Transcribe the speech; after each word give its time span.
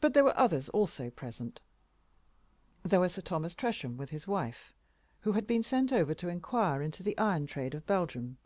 But 0.00 0.14
there 0.14 0.22
were 0.22 0.38
others 0.38 0.68
also 0.68 1.10
present. 1.10 1.60
There 2.84 3.00
were 3.00 3.08
Sir 3.08 3.20
Thomas 3.20 3.52
Tresham, 3.52 3.96
with 3.96 4.10
his 4.10 4.28
wife, 4.28 4.72
who 5.22 5.32
had 5.32 5.44
been 5.48 5.64
sent 5.64 5.92
over 5.92 6.14
to 6.14 6.28
inquire 6.28 6.80
into 6.80 7.02
the 7.02 7.18
iron 7.18 7.48
trade 7.48 7.74
of 7.74 7.84
Belgium. 7.84 8.38